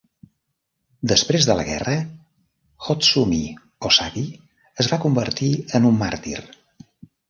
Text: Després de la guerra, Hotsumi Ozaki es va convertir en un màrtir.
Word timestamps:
Després 1.11 1.47
de 1.49 1.57
la 1.59 1.65
guerra, 1.67 1.93
Hotsumi 2.89 3.43
Ozaki 3.93 4.27
es 4.85 4.93
va 4.95 5.03
convertir 5.09 5.55
en 5.81 5.91
un 5.95 6.05
màrtir. 6.07 6.45